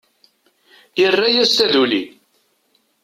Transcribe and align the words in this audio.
Irra-yas 1.03 1.51
taduli. 1.57 2.03